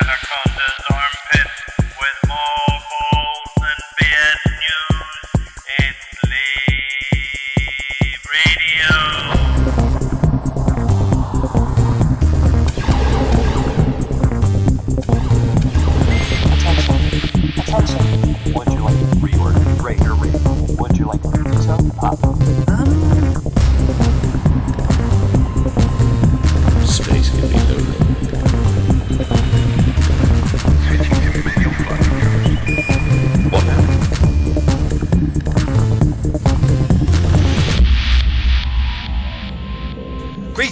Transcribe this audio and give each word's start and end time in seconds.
Anaconda's 0.00 0.71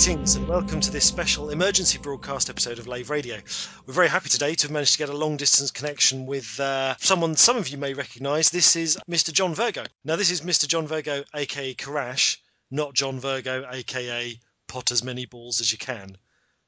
Greetings 0.03 0.37
and 0.37 0.49
welcome 0.49 0.81
to 0.81 0.91
this 0.91 1.05
special 1.05 1.51
emergency 1.51 1.99
broadcast 1.99 2.49
episode 2.49 2.79
of 2.79 2.89
Lave 2.89 3.11
Radio. 3.11 3.37
We're 3.85 3.93
very 3.93 4.09
happy 4.09 4.31
today 4.31 4.55
to 4.55 4.65
have 4.65 4.71
managed 4.71 4.93
to 4.93 4.99
get 4.99 5.11
a 5.11 5.17
long 5.17 5.37
distance 5.37 5.71
connection 5.71 6.25
with 6.25 6.59
uh, 6.59 6.95
someone 6.97 7.37
some 7.37 7.59
of 7.59 7.69
you 7.69 7.77
may 7.77 7.93
recognise. 7.93 8.49
This 8.49 8.77
is 8.77 8.99
Mr. 9.11 9.31
John 9.31 9.55
Virgo. 9.55 9.85
Now, 10.03 10.17
this 10.17 10.31
is 10.31 10.41
Mr. 10.41 10.67
John 10.67 10.87
Virgo, 10.87 11.25
aka 11.35 11.75
Karash, 11.75 12.39
not 12.71 12.95
John 12.95 13.21
Virgo, 13.21 13.69
aka 13.71 14.41
Pot 14.69 14.91
as 14.91 15.05
many 15.05 15.27
balls 15.27 15.61
as 15.61 15.71
you 15.71 15.77
can. 15.77 16.17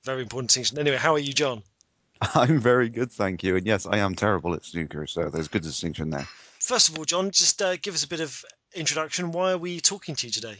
Very 0.04 0.20
important 0.20 0.50
distinction. 0.50 0.78
Anyway, 0.78 0.98
how 0.98 1.14
are 1.14 1.18
you, 1.18 1.32
John? 1.32 1.62
I'm 2.34 2.60
very 2.60 2.90
good, 2.90 3.10
thank 3.10 3.42
you. 3.42 3.56
And 3.56 3.66
yes, 3.66 3.86
I 3.86 3.96
am 3.96 4.14
terrible 4.14 4.52
at 4.52 4.66
snooker, 4.66 5.06
so 5.06 5.30
there's 5.30 5.48
good 5.48 5.62
distinction 5.62 6.10
there. 6.10 6.28
First 6.58 6.90
of 6.90 6.98
all, 6.98 7.06
John, 7.06 7.30
just 7.30 7.62
uh, 7.62 7.76
give 7.76 7.94
us 7.94 8.04
a 8.04 8.08
bit 8.08 8.20
of 8.20 8.44
introduction. 8.74 9.32
Why 9.32 9.52
are 9.52 9.58
we 9.58 9.80
talking 9.80 10.16
to 10.16 10.26
you 10.26 10.32
today? 10.32 10.58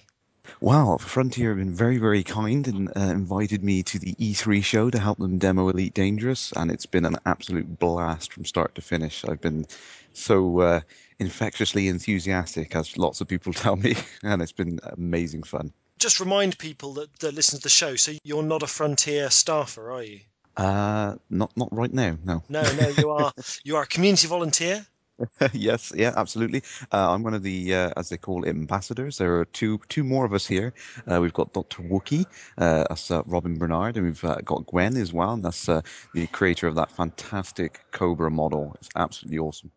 Wow, 0.61 0.97
Frontier 0.97 1.51
have 1.51 1.59
been 1.59 1.75
very, 1.75 1.99
very 1.99 2.23
kind 2.23 2.67
and 2.69 2.89
uh, 2.97 3.01
invited 3.01 3.63
me 3.63 3.83
to 3.85 3.99
the 3.99 4.15
E3 4.15 4.63
show 4.63 4.91
to 4.91 4.99
help 4.99 5.19
them 5.19 5.39
demo 5.39 5.69
Elite 5.69 5.95
Dangerous, 5.95 6.53
and 6.53 6.71
it's 6.71 6.87
been 6.87 7.05
an 7.05 7.17
absolute 7.27 7.79
blast 7.79 8.33
from 8.33 8.45
start 8.45 8.75
to 8.77 8.81
finish. 8.81 9.25
I've 9.25 9.41
been 9.41 9.67
so 10.13 10.61
uh, 10.61 10.81
infectiously 11.19 11.89
enthusiastic, 11.89 12.77
as 12.77 12.97
lots 12.97 13.21
of 13.21 13.29
people 13.29 13.53
tell 13.53 13.77
me, 13.77 13.97
and 14.23 14.43
it's 14.43 14.53
been 14.53 14.79
amazing 14.85 15.43
fun. 15.43 15.73
Just 15.99 16.21
remind 16.21 16.59
people 16.59 16.95
that, 16.95 17.17
that 17.21 17.35
listen 17.35 17.59
to 17.59 17.63
the 17.63 17.69
show. 17.69 17.97
So 17.97 18.13
you're 18.25 18.43
not 18.43 18.63
a 18.63 18.67
Frontier 18.67 19.31
staffer, 19.31 19.93
are 19.93 20.03
you? 20.03 20.21
Uh, 20.57 21.17
not 21.31 21.57
not 21.57 21.73
right 21.73 21.93
now, 21.93 22.19
no. 22.25 22.43
No, 22.49 22.63
no, 22.63 22.89
you 22.89 23.11
are 23.11 23.33
you 23.65 23.77
are 23.77 23.83
a 23.83 23.87
community 23.87 24.27
volunteer. 24.29 24.87
yes, 25.53 25.93
yeah, 25.95 26.13
absolutely. 26.17 26.63
Uh, 26.93 27.13
I'm 27.13 27.23
one 27.23 27.35
of 27.35 27.43
the, 27.43 27.75
uh, 27.75 27.91
as 27.97 28.09
they 28.09 28.17
call 28.17 28.45
it, 28.45 28.51
ambassadors. 28.51 29.19
There 29.19 29.41
are 29.41 29.45
two 29.45 29.81
two 29.89 30.05
more 30.05 30.25
of 30.25 30.33
us 30.33 30.47
here. 30.47 30.75
Uh, 31.11 31.21
we've 31.21 31.33
got 31.33 31.53
Dr. 31.53 31.83
Wookie, 31.83 32.27
uh, 32.59 32.85
uh, 32.91 33.23
Robin 33.27 33.59
Bernard, 33.59 33.97
and 33.97 34.07
we've 34.07 34.25
uh, 34.25 34.37
got 34.45 34.67
Gwen 34.67 34.97
as 34.97 35.13
well. 35.13 35.33
And 35.33 35.45
that's 35.45 35.69
uh, 35.69 35.83
the 36.15 36.27
creator 36.29 36.67
of 36.67 36.75
that 36.77 36.91
fantastic 36.91 37.81
Cobra 37.91 38.31
model. 38.31 38.77
It's 38.79 38.89
absolutely 38.97 39.39
awesome. 39.39 39.71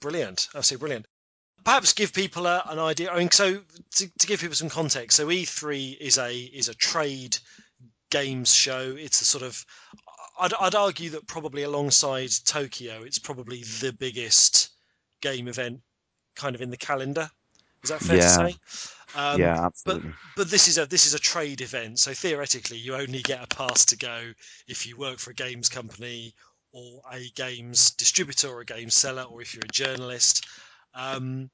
Brilliant, 0.00 0.48
absolutely 0.54 0.80
brilliant. 0.80 1.06
Perhaps 1.64 1.92
give 1.92 2.12
people 2.12 2.46
a, 2.46 2.64
an 2.68 2.78
idea. 2.80 3.12
I 3.12 3.18
mean, 3.18 3.30
so 3.30 3.60
to, 3.94 4.18
to 4.18 4.26
give 4.26 4.40
people 4.40 4.56
some 4.56 4.68
context, 4.68 5.16
so 5.16 5.28
E3 5.28 5.96
is 5.98 6.18
a 6.18 6.34
is 6.34 6.68
a 6.68 6.74
trade 6.74 7.38
games 8.10 8.52
show. 8.52 8.94
It's 8.98 9.20
a 9.20 9.24
sort 9.24 9.44
of 9.44 9.64
I'd, 10.38 10.54
I'd 10.54 10.74
argue 10.74 11.10
that 11.10 11.26
probably 11.26 11.62
alongside 11.62 12.30
Tokyo, 12.44 13.02
it's 13.02 13.18
probably 13.18 13.62
the 13.62 13.92
biggest 13.92 14.71
game 15.22 15.48
event 15.48 15.80
kind 16.36 16.54
of 16.54 16.62
in 16.62 16.70
the 16.70 16.76
calendar. 16.76 17.30
Is 17.82 17.90
that 17.90 18.02
fair 18.02 18.18
Yeah. 18.18 18.48
to 18.48 18.52
say? 18.52 18.56
Um, 19.14 19.38
yeah, 19.38 19.66
but 19.86 20.02
absolutely. 20.02 20.12
but 20.36 20.50
this 20.50 20.68
is 20.68 20.78
a 20.78 20.86
this 20.86 21.06
is 21.06 21.14
a 21.14 21.18
trade 21.18 21.60
event, 21.60 21.98
so 21.98 22.14
theoretically 22.14 22.78
you 22.78 22.94
only 22.94 23.22
get 23.22 23.42
a 23.42 23.46
pass 23.46 23.84
to 23.86 23.96
go 23.96 24.32
if 24.68 24.86
you 24.86 24.96
work 24.96 25.18
for 25.18 25.30
a 25.30 25.34
games 25.34 25.68
company 25.68 26.34
or 26.72 27.02
a 27.12 27.28
games 27.30 27.90
distributor 27.92 28.48
or 28.48 28.60
a 28.60 28.64
games 28.66 28.94
seller, 28.94 29.22
or 29.24 29.42
if 29.42 29.54
you're 29.54 29.64
a 29.64 29.68
journalist. 29.68 30.46
Um, 30.94 31.50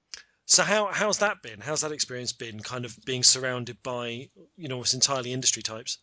so 0.46 0.62
how 0.62 0.88
how's 0.92 1.18
that 1.18 1.42
been? 1.42 1.60
How's 1.60 1.80
that 1.82 1.92
experience 1.92 2.32
been? 2.32 2.60
Kind 2.60 2.84
of 2.84 2.96
being 3.04 3.22
surrounded 3.22 3.82
by 3.82 4.28
you 4.56 4.68
know 4.68 4.76
almost 4.76 4.94
entirely 4.94 5.32
industry 5.32 5.62
types. 5.62 5.98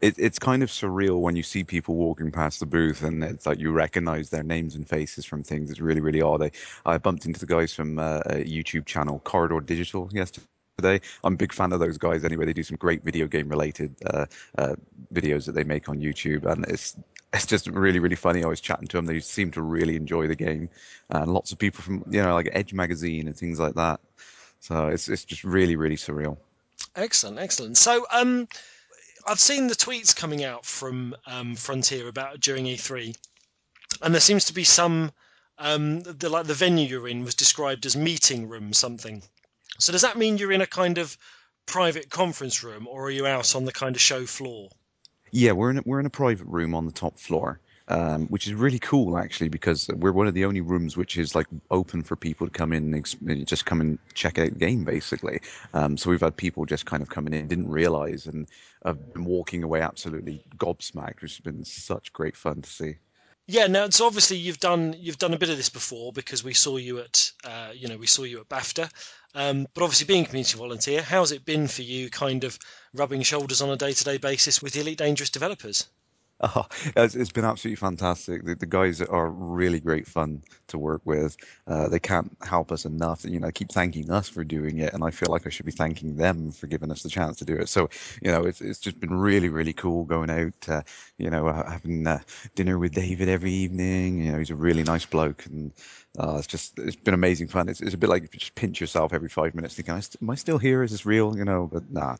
It, 0.00 0.14
it's 0.18 0.38
kind 0.38 0.62
of 0.62 0.70
surreal 0.70 1.20
when 1.20 1.36
you 1.36 1.42
see 1.42 1.62
people 1.62 1.94
walking 1.94 2.32
past 2.32 2.60
the 2.60 2.66
booth 2.66 3.02
and 3.02 3.22
it's 3.22 3.46
like 3.46 3.58
you 3.58 3.70
recognize 3.70 4.30
their 4.30 4.42
names 4.42 4.74
and 4.74 4.88
faces 4.88 5.24
from 5.24 5.42
things. 5.42 5.70
It's 5.70 5.80
really, 5.80 6.00
really 6.00 6.22
odd. 6.22 6.42
I, 6.42 6.50
I 6.86 6.98
bumped 6.98 7.26
into 7.26 7.38
the 7.38 7.46
guys 7.46 7.74
from 7.74 7.98
uh, 7.98 8.20
a 8.26 8.44
YouTube 8.44 8.86
channel, 8.86 9.20
Corridor 9.20 9.60
Digital, 9.60 10.08
yesterday. 10.12 10.48
I'm 11.22 11.34
a 11.34 11.36
big 11.36 11.52
fan 11.52 11.72
of 11.72 11.80
those 11.80 11.98
guys 11.98 12.24
anyway. 12.24 12.46
They 12.46 12.52
do 12.52 12.62
some 12.62 12.78
great 12.78 13.04
video 13.04 13.26
game 13.26 13.48
related 13.48 13.94
uh, 14.06 14.26
uh, 14.56 14.74
videos 15.12 15.44
that 15.46 15.52
they 15.52 15.64
make 15.64 15.88
on 15.88 15.98
YouTube, 15.98 16.46
and 16.46 16.64
it's 16.66 16.96
it's 17.32 17.46
just 17.46 17.66
really, 17.68 17.98
really 17.98 18.16
funny. 18.16 18.42
I 18.42 18.48
was 18.48 18.60
chatting 18.60 18.88
to 18.88 18.96
them. 18.96 19.06
They 19.06 19.20
seem 19.20 19.50
to 19.52 19.62
really 19.62 19.96
enjoy 19.96 20.26
the 20.26 20.34
game, 20.34 20.68
and 21.10 21.32
lots 21.32 21.52
of 21.52 21.58
people 21.58 21.82
from 21.82 22.04
you 22.10 22.22
know 22.22 22.34
like 22.34 22.48
Edge 22.52 22.72
magazine 22.72 23.26
and 23.26 23.36
things 23.36 23.60
like 23.60 23.74
that. 23.74 24.00
So 24.60 24.88
it's 24.88 25.08
it's 25.08 25.24
just 25.24 25.44
really, 25.44 25.76
really 25.76 25.96
surreal. 25.96 26.38
Excellent, 26.96 27.38
excellent. 27.38 27.76
So 27.76 28.06
um, 28.10 28.48
I've 29.26 29.40
seen 29.40 29.66
the 29.66 29.74
tweets 29.74 30.14
coming 30.14 30.44
out 30.44 30.64
from 30.64 31.14
um, 31.26 31.56
Frontier 31.56 32.08
about 32.08 32.40
during 32.40 32.64
E3, 32.64 33.16
and 34.02 34.14
there 34.14 34.20
seems 34.20 34.46
to 34.46 34.54
be 34.54 34.64
some 34.64 35.12
um, 35.58 36.00
the 36.00 36.28
like 36.28 36.46
the 36.46 36.54
venue 36.54 36.86
you're 36.86 37.08
in 37.08 37.24
was 37.24 37.34
described 37.34 37.86
as 37.86 37.96
meeting 37.96 38.48
room 38.48 38.72
something. 38.72 39.22
So 39.78 39.92
does 39.92 40.02
that 40.02 40.18
mean 40.18 40.38
you're 40.38 40.52
in 40.52 40.62
a 40.62 40.66
kind 40.66 40.98
of 40.98 41.16
private 41.66 42.10
conference 42.10 42.64
room, 42.64 42.88
or 42.88 43.06
are 43.06 43.10
you 43.10 43.26
out 43.26 43.54
on 43.54 43.64
the 43.64 43.72
kind 43.72 43.94
of 43.94 44.02
show 44.02 44.26
floor? 44.26 44.70
Yeah, 45.30 45.52
we're 45.52 45.70
in 45.70 45.78
a, 45.78 45.82
we're 45.84 46.00
in 46.00 46.06
a 46.06 46.10
private 46.10 46.46
room 46.46 46.74
on 46.74 46.86
the 46.86 46.92
top 46.92 47.18
floor, 47.18 47.60
um, 47.90 48.28
which 48.28 48.46
is 48.46 48.54
really 48.54 48.78
cool 48.78 49.18
actually 49.18 49.48
because 49.48 49.88
we're 49.88 50.12
one 50.12 50.28
of 50.28 50.34
the 50.34 50.44
only 50.44 50.60
rooms 50.60 50.96
which 50.96 51.18
is 51.18 51.34
like 51.34 51.48
open 51.70 52.02
for 52.02 52.14
people 52.14 52.46
to 52.46 52.52
come 52.52 52.72
in 52.72 52.84
and 52.84 52.94
ex- 52.94 53.16
just 53.44 53.66
come 53.66 53.80
and 53.80 53.98
check 54.14 54.38
out 54.38 54.50
the 54.50 54.58
game 54.58 54.84
basically. 54.84 55.40
Um, 55.74 55.96
so 55.96 56.08
we've 56.08 56.20
had 56.20 56.36
people 56.36 56.64
just 56.64 56.86
kind 56.86 57.02
of 57.02 57.10
coming 57.10 57.34
in, 57.34 57.48
didn't 57.48 57.68
realize, 57.68 58.26
and 58.26 58.46
have 58.84 59.12
been 59.12 59.24
walking 59.24 59.64
away 59.64 59.80
absolutely 59.80 60.44
gobsmacked, 60.56 61.20
which 61.20 61.32
has 61.32 61.40
been 61.40 61.64
such 61.64 62.12
great 62.12 62.36
fun 62.36 62.62
to 62.62 62.70
see. 62.70 62.94
Yeah, 63.48 63.66
now 63.66 63.88
so 63.90 64.06
obviously 64.06 64.36
you've 64.36 64.60
done 64.60 64.94
you've 64.96 65.18
done 65.18 65.34
a 65.34 65.38
bit 65.38 65.50
of 65.50 65.56
this 65.56 65.70
before 65.70 66.12
because 66.12 66.44
we 66.44 66.54
saw 66.54 66.76
you 66.76 67.00
at 67.00 67.32
uh, 67.42 67.70
you 67.74 67.88
know 67.88 67.96
we 67.96 68.06
saw 68.06 68.22
you 68.22 68.38
at 68.38 68.48
BAFTA, 68.48 68.88
um, 69.34 69.66
but 69.74 69.82
obviously 69.82 70.06
being 70.06 70.22
a 70.22 70.26
community 70.26 70.56
volunteer, 70.56 71.02
how's 71.02 71.32
it 71.32 71.44
been 71.44 71.66
for 71.66 71.82
you, 71.82 72.08
kind 72.08 72.44
of 72.44 72.56
rubbing 72.94 73.22
shoulders 73.22 73.60
on 73.60 73.70
a 73.70 73.76
day 73.76 73.92
to 73.92 74.04
day 74.04 74.18
basis 74.18 74.62
with 74.62 74.74
the 74.74 74.80
Elite 74.80 74.98
Dangerous 74.98 75.30
developers? 75.30 75.88
Oh, 76.56 76.66
it's, 76.96 77.14
it's 77.14 77.30
been 77.30 77.44
absolutely 77.44 77.76
fantastic. 77.76 78.44
The, 78.44 78.54
the 78.54 78.64
guys 78.66 79.02
are 79.02 79.28
really 79.28 79.78
great 79.78 80.06
fun 80.06 80.42
to 80.68 80.78
work 80.78 81.02
with. 81.04 81.36
Uh, 81.66 81.88
they 81.88 81.98
can't 81.98 82.34
help 82.40 82.72
us 82.72 82.86
enough. 82.86 83.26
You 83.26 83.40
know, 83.40 83.48
they 83.48 83.52
keep 83.52 83.70
thanking 83.70 84.10
us 84.10 84.30
for 84.30 84.42
doing 84.42 84.78
it, 84.78 84.94
and 84.94 85.04
I 85.04 85.10
feel 85.10 85.28
like 85.30 85.46
I 85.46 85.50
should 85.50 85.66
be 85.66 85.72
thanking 85.72 86.16
them 86.16 86.50
for 86.50 86.66
giving 86.66 86.90
us 86.90 87.02
the 87.02 87.10
chance 87.10 87.36
to 87.38 87.44
do 87.44 87.56
it. 87.56 87.68
So, 87.68 87.90
you 88.22 88.30
know, 88.32 88.44
it's 88.44 88.62
it's 88.62 88.78
just 88.78 88.98
been 88.98 89.12
really, 89.12 89.50
really 89.50 89.74
cool 89.74 90.04
going 90.04 90.30
out. 90.30 90.66
Uh, 90.66 90.82
you 91.18 91.28
know, 91.28 91.52
having 91.52 92.06
uh, 92.06 92.20
dinner 92.54 92.78
with 92.78 92.94
David 92.94 93.28
every 93.28 93.52
evening. 93.52 94.22
You 94.22 94.32
know, 94.32 94.38
he's 94.38 94.50
a 94.50 94.54
really 94.54 94.82
nice 94.82 95.04
bloke, 95.04 95.44
and 95.44 95.72
uh, 96.18 96.36
it's 96.38 96.46
just 96.46 96.78
it's 96.78 96.96
been 96.96 97.14
amazing 97.14 97.48
fun. 97.48 97.68
It's, 97.68 97.82
it's 97.82 97.94
a 97.94 97.98
bit 97.98 98.08
like 98.08 98.22
you 98.22 98.28
just 98.38 98.54
pinch 98.54 98.80
yourself 98.80 99.12
every 99.12 99.28
five 99.28 99.54
minutes, 99.54 99.74
thinking, 99.74 99.92
"Am 99.92 100.00
I 100.00 100.02
am 100.22 100.30
I 100.30 100.34
still 100.36 100.58
here? 100.58 100.82
Is 100.82 100.90
this 100.90 101.04
real?" 101.04 101.36
You 101.36 101.44
know, 101.44 101.68
but 101.70 101.90
nah, 101.90 102.16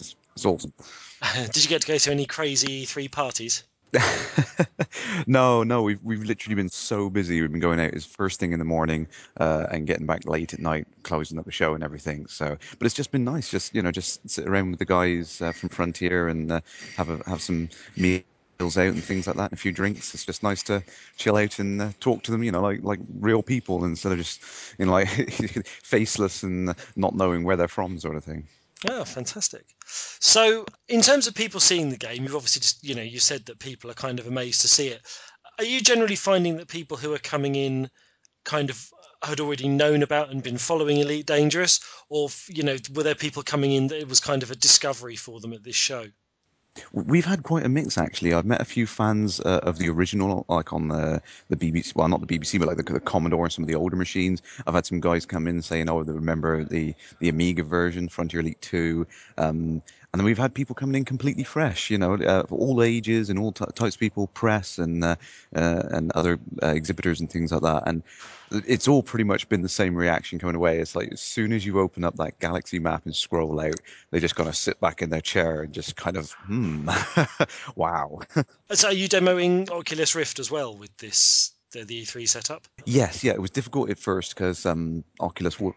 it's, 0.00 0.44
awesome. 0.44 0.72
Did 1.34 1.64
you 1.64 1.68
get 1.68 1.82
to 1.82 1.88
go 1.88 1.98
to 1.98 2.10
any 2.10 2.26
crazy 2.26 2.84
three 2.84 3.08
parties? 3.08 3.64
no, 5.26 5.62
no, 5.62 5.82
we've 5.82 6.02
we've 6.02 6.22
literally 6.22 6.54
been 6.54 6.68
so 6.68 7.08
busy. 7.08 7.40
We've 7.40 7.50
been 7.50 7.60
going 7.60 7.80
out 7.80 7.94
as 7.94 8.04
first 8.04 8.38
thing 8.38 8.52
in 8.52 8.58
the 8.58 8.64
morning 8.64 9.08
uh, 9.38 9.66
and 9.70 9.86
getting 9.86 10.06
back 10.06 10.26
late 10.26 10.52
at 10.52 10.60
night, 10.60 10.86
closing 11.04 11.38
up 11.38 11.46
the 11.46 11.52
show 11.52 11.74
and 11.74 11.82
everything. 11.82 12.26
So, 12.26 12.56
but 12.78 12.86
it's 12.86 12.94
just 12.94 13.10
been 13.10 13.24
nice, 13.24 13.50
just 13.50 13.74
you 13.74 13.80
know, 13.80 13.90
just 13.90 14.28
sit 14.28 14.46
around 14.46 14.70
with 14.70 14.78
the 14.78 14.84
guys 14.84 15.40
uh, 15.40 15.52
from 15.52 15.70
Frontier 15.70 16.28
and 16.28 16.52
uh, 16.52 16.60
have 16.96 17.08
a 17.08 17.22
have 17.28 17.40
some 17.40 17.70
meals 17.96 18.24
out 18.60 18.88
and 18.88 19.02
things 19.02 19.26
like 19.26 19.36
that, 19.36 19.50
and 19.50 19.54
a 19.54 19.56
few 19.56 19.72
drinks. 19.72 20.12
It's 20.12 20.26
just 20.26 20.42
nice 20.42 20.62
to 20.64 20.82
chill 21.16 21.36
out 21.36 21.58
and 21.58 21.80
uh, 21.80 21.90
talk 21.98 22.22
to 22.24 22.30
them, 22.30 22.42
you 22.42 22.52
know, 22.52 22.60
like 22.60 22.82
like 22.82 23.00
real 23.20 23.42
people 23.42 23.84
instead 23.86 24.12
of 24.12 24.18
just 24.18 24.42
you 24.78 24.84
know 24.84 24.92
like 24.92 25.08
faceless 25.66 26.42
and 26.42 26.74
not 26.94 27.14
knowing 27.14 27.42
where 27.42 27.56
they're 27.56 27.68
from, 27.68 27.98
sort 27.98 28.16
of 28.16 28.24
thing. 28.24 28.46
Oh, 28.86 29.04
fantastic. 29.04 29.64
So, 29.86 30.64
in 30.86 31.02
terms 31.02 31.26
of 31.26 31.34
people 31.34 31.58
seeing 31.58 31.90
the 31.90 31.96
game, 31.96 32.22
you've 32.22 32.36
obviously 32.36 32.60
just, 32.60 32.84
you 32.84 32.94
know, 32.94 33.02
you 33.02 33.18
said 33.18 33.46
that 33.46 33.58
people 33.58 33.90
are 33.90 33.94
kind 33.94 34.20
of 34.20 34.26
amazed 34.26 34.60
to 34.60 34.68
see 34.68 34.88
it. 34.88 35.02
Are 35.58 35.64
you 35.64 35.80
generally 35.80 36.14
finding 36.14 36.56
that 36.58 36.68
people 36.68 36.96
who 36.96 37.12
are 37.12 37.18
coming 37.18 37.56
in 37.56 37.90
kind 38.44 38.70
of 38.70 38.88
had 39.22 39.40
already 39.40 39.66
known 39.66 40.04
about 40.04 40.30
and 40.30 40.44
been 40.44 40.58
following 40.58 40.98
Elite 40.98 41.26
Dangerous? 41.26 41.80
Or, 42.08 42.28
you 42.48 42.62
know, 42.62 42.76
were 42.94 43.02
there 43.02 43.16
people 43.16 43.42
coming 43.42 43.72
in 43.72 43.88
that 43.88 43.98
it 43.98 44.08
was 44.08 44.20
kind 44.20 44.44
of 44.44 44.52
a 44.52 44.56
discovery 44.56 45.16
for 45.16 45.40
them 45.40 45.52
at 45.52 45.64
this 45.64 45.74
show? 45.76 46.06
We've 46.92 47.24
had 47.24 47.42
quite 47.42 47.64
a 47.64 47.68
mix 47.68 47.98
actually. 47.98 48.34
I've 48.34 48.44
met 48.44 48.60
a 48.60 48.64
few 48.64 48.86
fans 48.86 49.40
uh, 49.40 49.60
of 49.62 49.78
the 49.78 49.88
original, 49.88 50.44
like 50.48 50.72
on 50.72 50.88
the 50.88 51.22
the 51.48 51.56
BBC. 51.56 51.94
Well, 51.94 52.08
not 52.08 52.26
the 52.26 52.38
BBC, 52.38 52.58
but 52.58 52.68
like 52.68 52.76
the, 52.76 52.92
the 52.92 53.00
Commodore 53.00 53.44
and 53.44 53.52
some 53.52 53.64
of 53.64 53.68
the 53.68 53.74
older 53.74 53.96
machines. 53.96 54.42
I've 54.66 54.74
had 54.74 54.86
some 54.86 55.00
guys 55.00 55.26
come 55.26 55.46
in 55.46 55.62
saying, 55.62 55.88
"Oh, 55.88 56.02
they 56.02 56.12
remember 56.12 56.64
the 56.64 56.94
the 57.20 57.28
Amiga 57.28 57.62
version, 57.62 58.08
Frontier 58.08 58.40
Elite 58.40 58.60
2. 58.60 59.06
Um, 59.38 59.82
and 60.12 60.20
then 60.20 60.24
we've 60.24 60.38
had 60.38 60.54
people 60.54 60.74
coming 60.74 60.94
in 60.96 61.04
completely 61.04 61.44
fresh, 61.44 61.90
you 61.90 61.98
know, 61.98 62.14
uh, 62.14 62.44
all 62.50 62.82
ages 62.82 63.28
and 63.28 63.38
all 63.38 63.52
t- 63.52 63.64
types 63.74 63.94
of 63.94 64.00
people, 64.00 64.26
press 64.28 64.78
and 64.78 65.04
uh, 65.04 65.16
uh, 65.54 65.82
and 65.90 66.10
other 66.12 66.38
uh, 66.62 66.68
exhibitors 66.68 67.20
and 67.20 67.30
things 67.30 67.52
like 67.52 67.60
that. 67.60 67.82
And 67.86 68.02
it's 68.50 68.88
all 68.88 69.02
pretty 69.02 69.24
much 69.24 69.48
been 69.50 69.60
the 69.60 69.68
same 69.68 69.94
reaction 69.94 70.38
coming 70.38 70.56
away. 70.56 70.78
It's 70.78 70.96
like 70.96 71.12
as 71.12 71.20
soon 71.20 71.52
as 71.52 71.66
you 71.66 71.78
open 71.78 72.04
up 72.04 72.16
that 72.16 72.38
galaxy 72.38 72.78
map 72.78 73.04
and 73.04 73.14
scroll 73.14 73.60
out, 73.60 73.80
they 74.10 74.18
just 74.18 74.34
kind 74.34 74.48
of 74.48 74.56
sit 74.56 74.80
back 74.80 75.02
in 75.02 75.10
their 75.10 75.20
chair 75.20 75.62
and 75.62 75.74
just 75.74 75.96
kind 75.96 76.16
of, 76.16 76.32
hmm, 76.32 76.88
wow. 77.76 78.20
So 78.72 78.88
are 78.88 78.92
you 78.94 79.08
demoing 79.08 79.70
Oculus 79.70 80.14
Rift 80.14 80.38
as 80.38 80.50
well 80.50 80.76
with 80.76 80.96
this 80.98 81.52
the, 81.72 81.84
the 81.84 82.02
E3 82.02 82.26
setup? 82.26 82.66
Yes, 82.84 83.22
yeah, 83.22 83.32
it 83.32 83.40
was 83.40 83.50
difficult 83.50 83.90
at 83.90 83.98
first 83.98 84.34
because 84.34 84.64
um, 84.64 85.04
Oculus 85.20 85.56
w- 85.56 85.74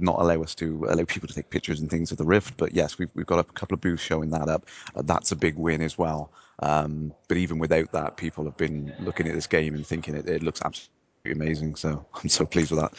not 0.00 0.18
allow 0.18 0.42
us 0.42 0.54
to 0.56 0.86
allow 0.88 1.04
people 1.04 1.28
to 1.28 1.34
take 1.34 1.50
pictures 1.50 1.80
and 1.80 1.90
things 1.90 2.10
of 2.12 2.18
the 2.18 2.24
Rift. 2.24 2.56
But 2.56 2.74
yes, 2.74 2.98
we've, 2.98 3.10
we've 3.14 3.26
got 3.26 3.38
a 3.38 3.44
couple 3.44 3.74
of 3.74 3.80
booths 3.80 4.02
showing 4.02 4.30
that 4.30 4.48
up. 4.48 4.66
Uh, 4.94 5.02
that's 5.02 5.32
a 5.32 5.36
big 5.36 5.56
win 5.56 5.82
as 5.82 5.96
well. 5.96 6.32
Um, 6.60 7.12
but 7.28 7.36
even 7.36 7.58
without 7.58 7.92
that, 7.92 8.16
people 8.16 8.44
have 8.44 8.56
been 8.56 8.94
looking 9.00 9.28
at 9.28 9.34
this 9.34 9.46
game 9.46 9.74
and 9.74 9.86
thinking 9.86 10.14
it, 10.14 10.28
it 10.28 10.42
looks 10.42 10.60
absolutely 10.64 11.32
amazing. 11.32 11.76
So 11.76 12.04
I'm 12.14 12.28
so 12.28 12.46
pleased 12.46 12.70
with 12.70 12.80
that. 12.80 12.92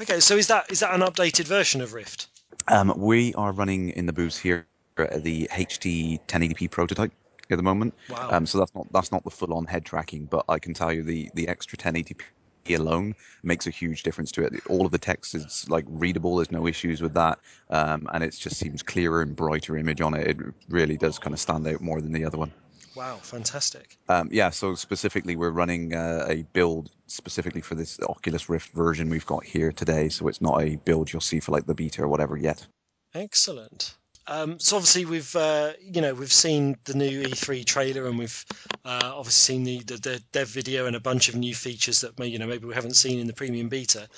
Okay, 0.00 0.20
so 0.20 0.36
is 0.36 0.46
that 0.46 0.70
is 0.70 0.80
that 0.80 0.94
an 0.94 1.02
updated 1.02 1.44
version 1.44 1.80
of 1.82 1.92
Rift? 1.92 2.28
Um, 2.68 2.92
we 2.96 3.34
are 3.34 3.52
running 3.52 3.90
in 3.90 4.06
the 4.06 4.12
booths 4.12 4.38
here 4.38 4.66
the 4.96 5.48
HD 5.52 6.20
1080p 6.26 6.70
prototype 6.70 7.12
at 7.50 7.56
the 7.56 7.62
moment. 7.62 7.94
Wow. 8.08 8.28
Um, 8.30 8.46
so 8.46 8.58
that's 8.58 8.74
not 8.74 8.86
that's 8.92 9.12
not 9.12 9.24
the 9.24 9.30
full 9.30 9.54
on 9.54 9.66
head 9.66 9.84
tracking, 9.84 10.26
but 10.26 10.44
I 10.48 10.58
can 10.58 10.74
tell 10.74 10.92
you 10.92 11.02
the 11.02 11.30
the 11.34 11.48
extra 11.48 11.78
1080p 11.78 12.20
alone 12.68 13.14
makes 13.42 13.66
a 13.66 13.70
huge 13.70 14.02
difference 14.02 14.30
to 14.32 14.44
it. 14.44 14.54
All 14.68 14.86
of 14.86 14.92
the 14.92 14.98
text 14.98 15.34
is 15.34 15.68
like 15.68 15.84
readable. 15.88 16.36
There's 16.36 16.50
no 16.50 16.66
issues 16.66 17.00
with 17.00 17.14
that, 17.14 17.38
um, 17.70 18.08
and 18.12 18.22
it 18.22 18.30
just 18.32 18.56
seems 18.56 18.82
clearer 18.82 19.22
and 19.22 19.34
brighter 19.34 19.76
image 19.76 20.00
on 20.00 20.14
it. 20.14 20.26
It 20.26 20.36
really 20.68 20.96
does 20.96 21.18
kind 21.18 21.34
of 21.34 21.40
stand 21.40 21.66
out 21.66 21.80
more 21.80 22.00
than 22.00 22.12
the 22.12 22.24
other 22.24 22.38
one. 22.38 22.52
Wow, 22.96 23.16
fantastic. 23.16 23.96
Um, 24.08 24.28
yeah, 24.32 24.50
so 24.50 24.74
specifically, 24.74 25.36
we're 25.36 25.50
running 25.50 25.94
uh, 25.94 26.26
a 26.28 26.42
build 26.52 26.90
specifically 27.06 27.60
for 27.60 27.74
this 27.74 28.00
Oculus 28.00 28.48
Rift 28.48 28.72
version 28.72 29.08
we've 29.08 29.26
got 29.26 29.44
here 29.44 29.72
today. 29.72 30.08
So 30.08 30.28
it's 30.28 30.40
not 30.40 30.62
a 30.62 30.76
build 30.76 31.12
you'll 31.12 31.20
see 31.20 31.40
for 31.40 31.52
like 31.52 31.66
the 31.66 31.74
beta 31.74 32.02
or 32.02 32.08
whatever 32.08 32.36
yet. 32.36 32.66
Excellent. 33.14 33.96
Um, 34.30 34.60
so 34.60 34.76
obviously 34.76 35.06
we've 35.06 35.34
uh, 35.34 35.72
you 35.82 36.00
know 36.00 36.14
we've 36.14 36.32
seen 36.32 36.76
the 36.84 36.94
new 36.94 37.22
E3 37.22 37.64
trailer 37.64 38.06
and 38.06 38.16
we've 38.16 38.44
uh, 38.84 39.12
obviously 39.12 39.56
seen 39.56 39.64
the, 39.64 39.78
the, 39.80 39.96
the 39.96 40.22
dev 40.30 40.48
video 40.48 40.86
and 40.86 40.94
a 40.94 41.00
bunch 41.00 41.28
of 41.28 41.34
new 41.34 41.52
features 41.52 42.02
that 42.02 42.16
may, 42.16 42.28
you 42.28 42.38
know 42.38 42.46
maybe 42.46 42.64
we 42.64 42.74
haven't 42.74 42.94
seen 42.94 43.18
in 43.18 43.26
the 43.26 43.32
premium 43.32 43.68
beta. 43.68 44.08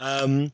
Um, 0.00 0.52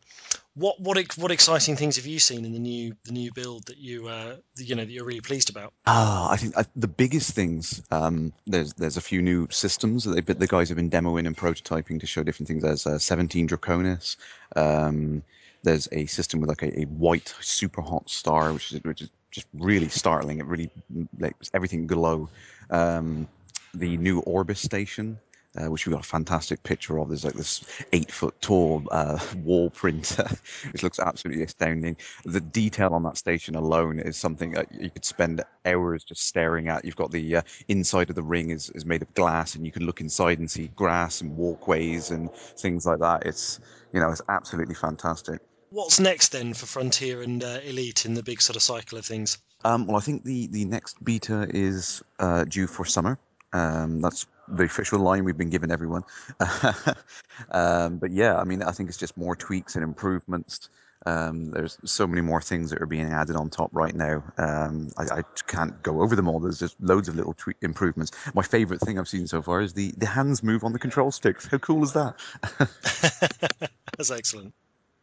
what 0.54 0.78
what 0.80 0.98
what 1.16 1.30
exciting 1.30 1.76
things 1.76 1.96
have 1.96 2.04
you 2.04 2.18
seen 2.18 2.44
in 2.44 2.52
the 2.52 2.58
new 2.58 2.94
the 3.04 3.12
new 3.12 3.32
build 3.32 3.66
that 3.66 3.78
you 3.78 4.06
uh, 4.06 4.36
you 4.58 4.74
know 4.74 4.84
that 4.84 4.90
you're 4.90 5.06
really 5.06 5.22
pleased 5.22 5.48
about? 5.48 5.72
Ah, 5.86 6.30
I 6.30 6.36
think 6.36 6.54
uh, 6.54 6.64
the 6.74 6.88
biggest 6.88 7.32
things. 7.32 7.82
Um, 7.90 8.34
there's 8.46 8.74
there's 8.74 8.98
a 8.98 9.02
few 9.02 9.22
new 9.22 9.48
systems 9.50 10.04
that 10.04 10.26
they, 10.26 10.34
the 10.34 10.46
guys 10.46 10.68
have 10.68 10.76
been 10.76 10.90
demoing 10.90 11.26
and 11.26 11.34
prototyping 11.34 12.00
to 12.00 12.06
show 12.06 12.22
different 12.22 12.48
things. 12.48 12.62
There's 12.62 12.86
uh, 12.86 12.98
17 12.98 13.48
Draconis. 13.48 14.16
Um, 14.54 15.22
there's 15.66 15.88
a 15.90 16.06
system 16.06 16.40
with 16.40 16.48
like 16.48 16.62
a, 16.62 16.80
a 16.80 16.84
white 16.84 17.34
super 17.40 17.82
hot 17.82 18.08
star, 18.08 18.52
which 18.52 18.72
is 18.72 18.82
which 18.84 19.02
is 19.02 19.10
just 19.32 19.48
really 19.52 19.88
startling. 19.88 20.38
It 20.38 20.46
really 20.46 20.70
makes 21.18 21.50
everything 21.52 21.86
glow. 21.86 22.28
Um, 22.70 23.28
the 23.74 23.96
new 23.96 24.20
Orbis 24.20 24.60
station, 24.60 25.18
uh, 25.58 25.66
which 25.70 25.84
we 25.84 25.92
got 25.92 26.04
a 26.04 26.08
fantastic 26.08 26.62
picture 26.62 26.98
of. 27.00 27.08
There's 27.08 27.24
like 27.24 27.34
this 27.34 27.64
eight 27.92 28.12
foot 28.12 28.40
tall 28.40 28.84
uh, 28.92 29.18
wall 29.44 29.68
printer, 29.70 30.28
which 30.72 30.84
looks 30.84 31.00
absolutely 31.00 31.42
astounding. 31.42 31.96
The 32.24 32.40
detail 32.40 32.94
on 32.94 33.02
that 33.02 33.16
station 33.16 33.56
alone 33.56 33.98
is 33.98 34.16
something 34.16 34.52
that 34.52 34.72
you 34.72 34.88
could 34.90 35.04
spend 35.04 35.42
hours 35.64 36.04
just 36.04 36.22
staring 36.28 36.68
at. 36.68 36.84
You've 36.84 36.96
got 36.96 37.10
the 37.10 37.36
uh, 37.36 37.42
inside 37.66 38.08
of 38.08 38.14
the 38.16 38.22
ring 38.22 38.50
is, 38.50 38.70
is 38.70 38.86
made 38.86 39.02
of 39.02 39.12
glass, 39.14 39.56
and 39.56 39.66
you 39.66 39.72
can 39.72 39.84
look 39.84 40.00
inside 40.00 40.38
and 40.38 40.48
see 40.48 40.68
grass 40.76 41.20
and 41.20 41.36
walkways 41.36 42.12
and 42.12 42.32
things 42.32 42.86
like 42.86 43.00
that. 43.00 43.26
It's 43.26 43.58
you 43.92 43.98
know 43.98 44.10
it's 44.10 44.22
absolutely 44.28 44.76
fantastic. 44.76 45.40
What's 45.70 45.98
next 46.00 46.30
then 46.30 46.54
for 46.54 46.66
Frontier 46.66 47.22
and 47.22 47.42
uh, 47.42 47.58
Elite 47.64 48.06
in 48.06 48.14
the 48.14 48.22
big 48.22 48.40
sort 48.40 48.56
of 48.56 48.62
cycle 48.62 48.98
of 48.98 49.04
things? 49.04 49.38
Um, 49.64 49.86
well, 49.86 49.96
I 49.96 50.00
think 50.00 50.24
the, 50.24 50.46
the 50.46 50.64
next 50.64 51.02
beta 51.04 51.46
is 51.50 52.02
uh, 52.18 52.44
due 52.44 52.66
for 52.66 52.84
summer. 52.84 53.18
Um, 53.52 54.00
that's 54.00 54.26
the 54.48 54.64
official 54.64 55.00
line 55.00 55.24
we've 55.24 55.36
been 55.36 55.50
giving 55.50 55.70
everyone. 55.70 56.04
um, 57.50 57.98
but 57.98 58.12
yeah, 58.12 58.36
I 58.36 58.44
mean, 58.44 58.62
I 58.62 58.70
think 58.70 58.88
it's 58.88 58.98
just 58.98 59.16
more 59.16 59.34
tweaks 59.34 59.74
and 59.74 59.82
improvements. 59.82 60.68
Um, 61.04 61.50
there's 61.50 61.78
so 61.84 62.06
many 62.06 62.20
more 62.20 62.40
things 62.40 62.70
that 62.70 62.82
are 62.82 62.86
being 62.86 63.06
added 63.12 63.36
on 63.36 63.48
top 63.50 63.70
right 63.72 63.94
now. 63.94 64.24
Um, 64.38 64.90
I, 64.96 65.18
I 65.18 65.22
can't 65.46 65.80
go 65.82 66.02
over 66.02 66.16
them 66.16 66.28
all. 66.28 66.40
There's 66.40 66.58
just 66.58 66.80
loads 66.80 67.08
of 67.08 67.16
little 67.16 67.34
tweak 67.34 67.56
improvements. 67.62 68.12
My 68.34 68.42
favorite 68.42 68.80
thing 68.80 68.98
I've 68.98 69.08
seen 69.08 69.26
so 69.26 69.42
far 69.42 69.60
is 69.60 69.72
the, 69.72 69.92
the 69.96 70.06
hands 70.06 70.42
move 70.42 70.64
on 70.64 70.72
the 70.72 70.78
control 70.78 71.12
sticks. 71.12 71.46
How 71.46 71.58
cool 71.58 71.84
is 71.84 71.92
that? 71.92 72.16
That's 73.96 74.10
excellent. 74.10 74.52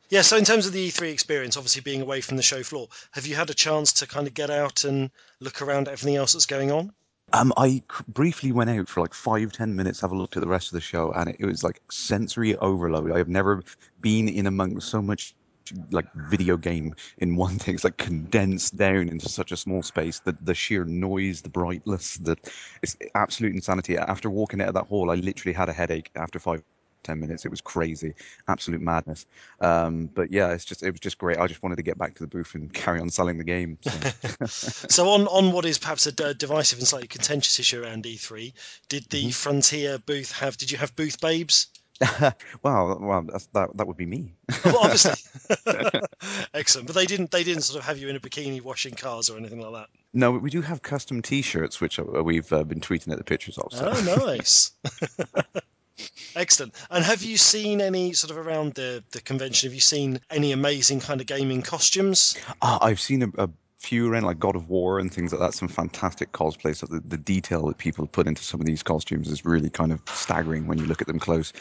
Yeah, 0.10 0.22
so 0.22 0.38
in 0.38 0.46
terms 0.46 0.68
of 0.68 0.74
the 0.74 0.90
E3 0.90 1.12
experience, 1.12 1.58
obviously 1.58 1.82
being 1.82 2.02
away 2.02 2.22
from 2.22 2.38
the 2.38 2.44
show 2.44 2.62
floor, 2.64 2.88
have 3.12 3.26
you 3.26 3.36
had 3.36 3.50
a 3.50 3.54
chance 3.54 3.94
to 3.94 4.08
kind 4.08 4.28
of 4.28 4.34
get 4.34 4.50
out 4.50 4.84
and 4.84 5.10
look 5.40 5.62
around 5.62 5.88
at 5.88 5.94
everything 5.94 6.18
else 6.18 6.34
that's 6.34 6.46
going 6.46 6.72
on? 6.72 6.94
Um, 7.32 7.52
I 7.58 7.82
briefly 8.08 8.52
went 8.52 8.70
out 8.70 8.88
for 8.90 9.02
like 9.02 9.14
five, 9.14 9.52
ten 9.52 9.76
minutes, 9.76 10.02
have 10.02 10.12
a 10.12 10.18
look 10.18 10.38
at 10.38 10.42
the 10.42 10.48
rest 10.48 10.68
of 10.68 10.74
the 10.74 10.82
show, 10.82 11.12
and 11.12 11.30
it, 11.30 11.38
it 11.40 11.46
was 11.46 11.64
like 11.64 11.82
sensory 11.90 12.56
overload. 12.56 13.12
I 13.12 13.18
have 13.18 13.30
never 13.30 13.64
been 14.02 14.30
in 14.30 14.46
among 14.46 14.82
so 14.82 15.02
much 15.02 15.34
like 15.92 16.14
video 16.14 16.58
game 16.58 16.94
in 17.18 17.36
one 17.36 17.58
thing. 17.58 17.76
It's 17.76 17.84
like 17.84 17.98
condensed 17.98 18.76
down 18.78 19.10
into 19.10 19.30
such 19.30 19.52
a 19.52 19.58
small 19.58 19.82
space. 19.82 20.20
The 20.20 20.38
the 20.42 20.54
sheer 20.54 20.84
noise, 20.84 21.42
the 21.42 21.50
brightness, 21.50 22.18
the 22.18 22.38
it's 22.82 22.98
absolute 23.16 23.56
insanity. 23.56 23.98
After 23.98 24.30
walking 24.30 24.62
out 24.62 24.68
of 24.68 24.74
that 24.76 24.88
hall, 24.88 25.10
I 25.10 25.16
literally 25.16 25.54
had 25.54 25.70
a 25.70 25.74
headache 25.74 26.12
after 26.16 26.40
five. 26.40 26.62
10 27.04 27.20
minutes 27.20 27.46
it 27.46 27.50
was 27.50 27.62
crazy 27.62 28.14
absolute 28.48 28.82
madness 28.82 29.26
um, 29.62 30.10
but 30.14 30.32
yeah 30.32 30.52
it's 30.52 30.66
just 30.66 30.84
it 30.84 30.92
was 30.92 31.00
just 31.00 31.18
great 31.18 31.38
i 31.38 31.48
just 31.48 31.62
wanted 31.62 31.76
to 31.76 31.84
get 31.84 31.98
back 31.98 32.16
to 32.16 32.24
the 32.24 32.28
booth 32.28 32.56
and 32.56 32.74
carry 32.84 33.00
on 33.00 33.10
selling 33.10 33.38
the 33.38 33.44
game 33.44 33.78
so. 34.46 34.74
So 34.94 35.10
on 35.10 35.28
on 35.28 35.52
what 35.52 35.66
is 35.66 35.80
perhaps 35.80 36.06
a 36.06 36.12
d- 36.12 36.34
divisive 36.34 36.80
and 36.80 36.88
slightly 36.88 37.08
contentious 37.08 37.60
issue 37.60 37.84
around 37.84 38.04
E3, 38.04 38.54
did 38.90 39.10
the 39.10 39.32
Frontier 39.32 39.98
booth 39.98 40.32
have? 40.34 40.58
Did 40.58 40.72
you 40.72 40.78
have 40.78 40.96
booth 40.96 41.20
babes? 41.20 41.68
well, 42.64 42.98
well, 43.00 43.22
that 43.54 43.70
that 43.76 43.88
would 43.88 43.98
be 43.98 44.06
me. 44.06 44.34
Well, 44.66 44.80
obviously, 44.80 45.14
excellent. 46.54 46.88
But 46.88 46.96
they 46.96 47.06
didn't. 47.06 47.32
They 47.32 47.44
didn't 47.44 47.64
sort 47.64 47.80
of 47.80 47.86
have 47.86 47.98
you 48.00 48.10
in 48.10 48.16
a 48.16 48.20
bikini 48.20 48.62
washing 48.62 48.94
cars 48.94 49.30
or 49.30 49.38
anything 49.38 49.62
like 49.62 49.74
that. 49.74 49.90
No, 50.14 50.32
we 50.32 50.50
do 50.50 50.62
have 50.62 50.82
custom 50.82 51.22
T-shirts, 51.22 51.82
which 51.82 52.00
uh, 52.00 52.04
we've 52.04 52.52
uh, 52.52 52.64
been 52.64 52.82
tweeting 52.82 53.12
at 53.12 53.18
the 53.18 53.24
pictures 53.24 53.58
of. 53.58 53.72
So. 53.74 53.92
Oh, 53.94 54.26
nice. 54.26 54.72
Excellent. 56.36 56.74
And 56.90 57.04
have 57.04 57.24
you 57.24 57.38
seen 57.38 57.82
any 57.82 58.14
sort 58.14 58.32
of 58.32 58.38
around 58.38 58.74
the, 58.74 59.04
the 59.12 59.22
convention? 59.22 59.68
Have 59.68 59.76
you 59.76 59.82
seen 59.82 60.20
any 60.30 60.52
amazing 60.52 61.00
kind 61.00 61.22
of 61.22 61.28
gaming 61.28 61.62
costumes? 61.62 62.38
Ah, 62.62 62.80
I've 62.82 63.00
seen 63.00 63.24
a, 63.24 63.44
a 63.44 63.50
few 63.80 64.12
around 64.12 64.24
like 64.24 64.40
God 64.40 64.56
of 64.56 64.70
War 64.70 65.00
and 65.00 65.14
things 65.14 65.32
like 65.32 65.42
that. 65.42 65.54
Some 65.54 65.68
fantastic 65.68 66.32
cosplay. 66.32 66.76
So 66.76 66.88
the, 66.88 67.02
the 67.06 67.18
detail 67.18 67.68
that 67.68 67.78
people 67.78 68.08
put 68.08 68.28
into 68.28 68.44
some 68.44 68.60
of 68.60 68.66
these 68.66 68.82
costumes 68.82 69.30
is 69.30 69.46
really 69.46 69.70
kind 69.70 69.92
of 69.92 70.02
staggering 70.08 70.68
when 70.68 70.78
you 70.78 70.86
look 70.86 71.02
at 71.02 71.08
them 71.08 71.20
close. 71.20 71.54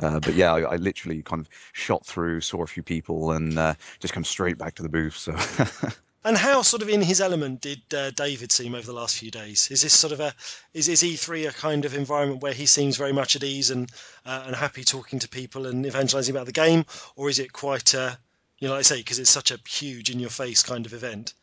Uh, 0.00 0.20
but 0.20 0.34
yeah, 0.34 0.52
I, 0.52 0.60
I 0.60 0.76
literally 0.76 1.22
kind 1.22 1.40
of 1.40 1.48
shot 1.72 2.04
through, 2.04 2.40
saw 2.40 2.62
a 2.62 2.66
few 2.66 2.82
people, 2.82 3.32
and 3.32 3.58
uh, 3.58 3.74
just 4.00 4.14
come 4.14 4.24
straight 4.24 4.58
back 4.58 4.74
to 4.76 4.82
the 4.82 4.88
booth. 4.88 5.16
So 5.16 5.32
And 6.26 6.38
how 6.38 6.62
sort 6.62 6.80
of 6.80 6.88
in 6.88 7.02
his 7.02 7.20
element 7.20 7.60
did 7.60 7.82
uh, 7.92 8.10
David 8.10 8.50
seem 8.50 8.74
over 8.74 8.86
the 8.86 8.94
last 8.94 9.18
few 9.18 9.30
days? 9.30 9.70
Is 9.70 9.82
this 9.82 9.92
sort 9.92 10.12
of 10.14 10.20
a 10.20 10.34
is, 10.72 10.88
is 10.88 11.02
E3 11.02 11.48
a 11.48 11.52
kind 11.52 11.84
of 11.84 11.94
environment 11.94 12.40
where 12.40 12.54
he 12.54 12.64
seems 12.64 12.96
very 12.96 13.12
much 13.12 13.36
at 13.36 13.44
ease 13.44 13.70
and 13.70 13.92
uh, 14.24 14.44
and 14.46 14.56
happy 14.56 14.84
talking 14.84 15.18
to 15.18 15.28
people 15.28 15.66
and 15.66 15.84
evangelizing 15.84 16.34
about 16.34 16.46
the 16.46 16.52
game, 16.52 16.86
or 17.14 17.28
is 17.28 17.38
it 17.38 17.52
quite 17.52 17.94
uh, 17.94 18.16
you 18.58 18.68
know 18.68 18.72
like 18.72 18.80
I 18.80 18.82
say 18.82 18.96
because 18.96 19.18
it's 19.18 19.28
such 19.28 19.50
a 19.50 19.58
huge 19.68 20.08
in 20.08 20.18
your 20.18 20.30
face 20.30 20.62
kind 20.62 20.86
of 20.86 20.94
event? 20.94 21.34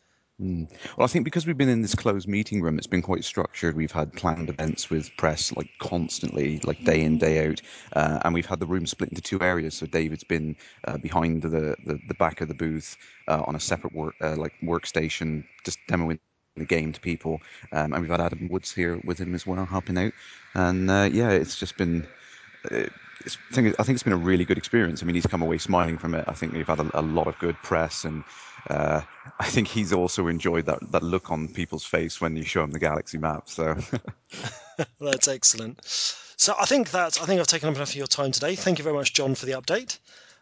Mm. 0.42 0.68
Well, 0.98 1.04
I 1.04 1.08
think 1.08 1.24
because 1.24 1.46
we've 1.46 1.56
been 1.58 1.68
in 1.68 1.82
this 1.82 1.94
closed 1.94 2.28
meeting 2.28 2.62
room, 2.62 2.76
it's 2.78 2.88
been 2.88 3.02
quite 3.02 3.24
structured. 3.24 3.76
We've 3.76 3.92
had 3.92 4.12
planned 4.12 4.50
events 4.50 4.90
with 4.90 5.16
press 5.16 5.54
like 5.56 5.68
constantly, 5.78 6.60
like 6.64 6.84
day 6.84 7.02
in 7.02 7.18
day 7.18 7.48
out, 7.48 7.62
uh, 7.94 8.20
and 8.24 8.34
we've 8.34 8.46
had 8.46 8.60
the 8.60 8.66
room 8.66 8.86
split 8.86 9.10
into 9.10 9.22
two 9.22 9.40
areas. 9.40 9.76
So 9.76 9.86
David's 9.86 10.24
been 10.24 10.56
uh, 10.86 10.98
behind 10.98 11.42
the, 11.42 11.76
the 11.86 12.00
the 12.08 12.14
back 12.14 12.40
of 12.40 12.48
the 12.48 12.54
booth 12.54 12.96
uh, 13.28 13.44
on 13.46 13.54
a 13.56 13.60
separate 13.60 13.94
work 13.94 14.16
uh, 14.20 14.36
like 14.36 14.54
workstation, 14.62 15.44
just 15.64 15.78
demoing 15.88 16.18
the 16.56 16.64
game 16.64 16.92
to 16.92 17.00
people, 17.00 17.40
um, 17.72 17.92
and 17.92 18.02
we've 18.02 18.10
had 18.10 18.20
Adam 18.20 18.48
Woods 18.48 18.72
here 18.72 19.00
with 19.04 19.18
him 19.18 19.34
as 19.34 19.46
well, 19.46 19.64
helping 19.64 19.98
out. 19.98 20.12
And 20.54 20.90
uh, 20.90 21.08
yeah, 21.12 21.30
it's 21.30 21.56
just 21.56 21.76
been. 21.76 22.06
uh, 22.70 22.86
it's, 23.24 23.38
I 23.52 23.54
think 23.54 23.76
I 23.78 23.84
think 23.84 23.96
it's 23.96 24.02
been 24.02 24.12
a 24.12 24.16
really 24.16 24.44
good 24.44 24.58
experience. 24.58 25.02
I 25.02 25.06
mean, 25.06 25.14
he's 25.14 25.26
come 25.26 25.42
away 25.42 25.58
smiling 25.58 25.98
from 25.98 26.14
it. 26.14 26.24
I 26.26 26.32
think 26.34 26.54
we've 26.54 26.66
had 26.66 26.80
a, 26.80 27.00
a 27.00 27.02
lot 27.02 27.28
of 27.28 27.38
good 27.38 27.56
press, 27.62 28.04
and 28.04 28.24
uh, 28.68 29.00
I 29.38 29.46
think 29.46 29.68
he's 29.68 29.92
also 29.92 30.28
enjoyed 30.28 30.66
that, 30.66 30.92
that 30.92 31.02
look 31.02 31.30
on 31.30 31.48
people's 31.48 31.84
face 31.84 32.20
when 32.20 32.36
you 32.36 32.44
show 32.44 32.62
him 32.62 32.70
the 32.70 32.78
galaxy 32.78 33.18
map. 33.18 33.48
So 33.48 33.76
That's 35.00 35.28
excellent. 35.28 35.80
So 35.84 36.54
I 36.58 36.64
think 36.64 36.90
that 36.90 37.20
I 37.20 37.26
think 37.26 37.40
I've 37.40 37.46
taken 37.46 37.68
up 37.68 37.76
enough 37.76 37.90
of 37.90 37.96
your 37.96 38.06
time 38.06 38.32
today. 38.32 38.54
Thank 38.54 38.78
you 38.78 38.84
very 38.84 38.96
much, 38.96 39.12
John, 39.12 39.34
for 39.34 39.46
the 39.46 39.52
update. 39.52 39.98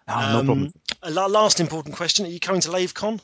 no, 0.08 0.14
no 0.14 0.44
problem. 0.44 0.72
Um, 1.02 1.14
a 1.14 1.28
last 1.28 1.60
important 1.60 1.96
question: 1.96 2.26
Are 2.26 2.30
you 2.30 2.40
coming 2.40 2.60
to 2.62 2.68
LaveCon? 2.68 3.20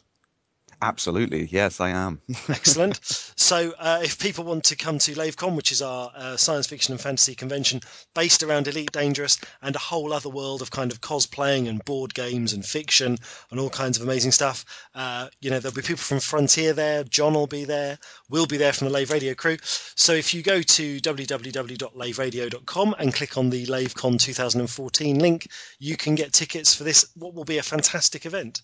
Absolutely, 0.83 1.47
yes, 1.47 1.81
I 1.81 1.91
am. 1.91 2.21
Excellent. 2.49 3.01
so, 3.37 3.73
uh, 3.79 4.01
if 4.03 4.19
people 4.19 4.45
want 4.45 4.65
to 4.65 4.77
come 4.77 4.99
to 4.99 5.15
LaveCon, 5.15 5.57
which 5.57 5.73
is 5.73 5.81
our 5.81 6.13
uh, 6.15 6.37
science 6.37 6.67
fiction 6.67 6.93
and 6.93 7.01
fantasy 7.01 7.35
convention 7.35 7.81
based 8.15 8.43
around 8.43 8.69
Elite 8.69 8.93
Dangerous 8.93 9.39
and 9.63 9.75
a 9.75 9.79
whole 9.79 10.13
other 10.13 10.29
world 10.29 10.61
of 10.61 10.71
kind 10.71 10.93
of 10.93 11.01
cosplaying 11.01 11.67
and 11.67 11.83
board 11.85 12.13
games 12.13 12.53
and 12.53 12.65
fiction 12.65 13.17
and 13.51 13.59
all 13.59 13.71
kinds 13.71 13.97
of 13.97 14.03
amazing 14.03 14.33
stuff, 14.33 14.67
uh, 14.95 15.29
you 15.41 15.51
know, 15.51 15.59
there'll 15.61 15.75
be 15.75 15.81
people 15.81 15.97
from 15.97 16.21
Frontier 16.21 16.75
there. 16.75 17.05
John 17.05 17.33
will 17.33 17.47
be 17.47 17.65
there. 17.65 17.99
We'll 18.29 18.47
be 18.47 18.59
there 18.59 18.75
from 18.75 18.89
the 18.89 18.93
Lave 18.93 19.11
Radio 19.11 19.35
crew. 19.35 19.57
So, 19.63 20.13
if 20.13 20.35
you 20.35 20.43
go 20.43 20.61
to 20.61 21.01
www.laveradio.com 21.01 22.95
and 22.99 23.15
click 23.15 23.39
on 23.39 23.49
the 23.49 23.65
LaveCon 23.65 24.21
2014 24.21 25.19
link, 25.19 25.49
you 25.79 25.97
can 25.97 26.17
get 26.17 26.35
tickets 26.35 26.75
for 26.75 26.85
this, 26.85 27.07
what 27.15 27.33
will 27.33 27.45
be 27.45 27.57
a 27.57 27.63
fantastic 27.63 28.27
event. 28.27 28.61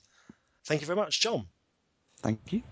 Thank 0.67 0.83
you 0.83 0.87
very 0.87 0.97
much, 0.97 1.21
John. 1.21 1.47
Thank 2.23 2.53
you. 2.53 2.63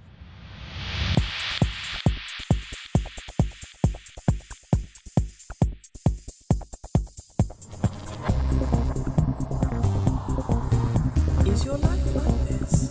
Is 11.46 11.64
your 11.64 11.78
life 11.78 12.14
like 12.14 12.48
this? 12.48 12.90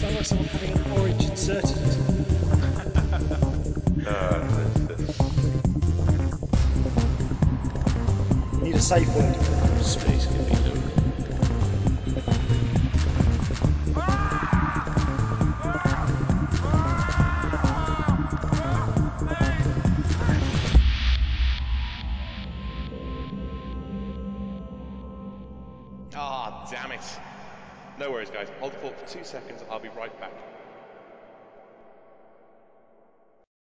Sounds 0.00 0.14
like 0.16 0.24
someone 0.24 0.46
having 0.48 0.72
an 0.72 0.92
orange 0.92 1.24
inserted. 1.24 1.76
You 8.56 8.62
need 8.62 8.74
a 8.76 8.80
safe 8.80 9.14
word. 9.14 9.36
Space 9.84 10.26
can 10.26 10.61
guys. 28.42 28.52
Hold 28.58 28.72
the 28.72 28.76
fort 28.78 28.98
for 28.98 29.04
two 29.04 29.24
seconds. 29.24 29.62
I'll 29.70 29.78
be 29.80 29.88
right 29.88 30.18
back. 30.18 30.51